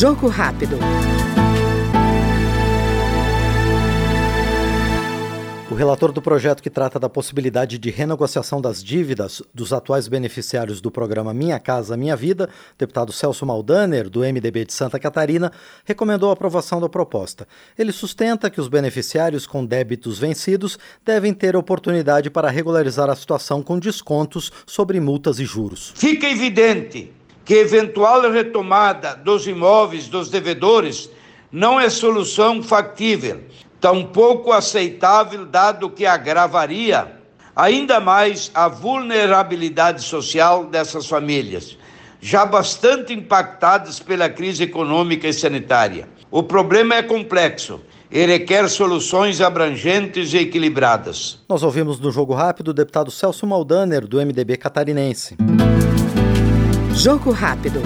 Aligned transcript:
Jogo 0.00 0.28
rápido. 0.28 0.78
O 5.70 5.74
relator 5.74 6.10
do 6.10 6.22
projeto 6.22 6.62
que 6.62 6.70
trata 6.70 6.98
da 6.98 7.06
possibilidade 7.06 7.76
de 7.76 7.90
renegociação 7.90 8.62
das 8.62 8.82
dívidas 8.82 9.42
dos 9.52 9.74
atuais 9.74 10.08
beneficiários 10.08 10.80
do 10.80 10.90
programa 10.90 11.34
Minha 11.34 11.58
Casa 11.58 11.98
Minha 11.98 12.16
Vida, 12.16 12.48
deputado 12.78 13.12
Celso 13.12 13.44
Maldaner, 13.44 14.08
do 14.08 14.20
MDB 14.20 14.64
de 14.64 14.72
Santa 14.72 14.98
Catarina, 14.98 15.52
recomendou 15.84 16.30
a 16.30 16.32
aprovação 16.32 16.80
da 16.80 16.88
proposta. 16.88 17.46
Ele 17.78 17.92
sustenta 17.92 18.48
que 18.48 18.58
os 18.58 18.68
beneficiários 18.68 19.46
com 19.46 19.66
débitos 19.66 20.18
vencidos 20.18 20.78
devem 21.04 21.34
ter 21.34 21.54
oportunidade 21.54 22.30
para 22.30 22.48
regularizar 22.48 23.10
a 23.10 23.14
situação 23.14 23.62
com 23.62 23.78
descontos 23.78 24.50
sobre 24.64 24.98
multas 24.98 25.38
e 25.38 25.44
juros. 25.44 25.92
Fica 25.94 26.26
evidente 26.26 27.19
que 27.44 27.54
eventual 27.54 28.30
retomada 28.30 29.14
dos 29.14 29.46
imóveis 29.46 30.08
dos 30.08 30.30
devedores 30.30 31.10
não 31.50 31.80
é 31.80 31.88
solução 31.90 32.62
factível 32.62 33.40
tampouco 33.80 34.52
aceitável, 34.52 35.46
dado 35.46 35.88
que 35.88 36.04
agravaria 36.04 37.16
ainda 37.56 37.98
mais 37.98 38.50
a 38.54 38.68
vulnerabilidade 38.68 40.02
social 40.02 40.66
dessas 40.66 41.06
famílias, 41.06 41.76
já 42.20 42.44
bastante 42.44 43.12
impactadas 43.12 43.98
pela 43.98 44.28
crise 44.28 44.64
econômica 44.64 45.26
e 45.26 45.32
sanitária. 45.32 46.08
O 46.30 46.42
problema 46.42 46.94
é 46.94 47.02
complexo 47.02 47.80
e 48.10 48.24
requer 48.26 48.68
soluções 48.68 49.40
abrangentes 49.40 50.32
e 50.34 50.38
equilibradas. 50.38 51.40
Nós 51.48 51.62
ouvimos 51.62 51.98
no 51.98 52.10
Jogo 52.10 52.34
Rápido 52.34 52.68
o 52.68 52.74
deputado 52.74 53.10
Celso 53.10 53.46
Maldaner, 53.46 54.06
do 54.06 54.18
MDB 54.18 54.56
catarinense. 54.56 55.36
Jogo 57.02 57.32
Rápido. 57.32 57.80